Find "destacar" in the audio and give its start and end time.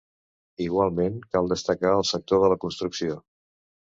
1.51-1.91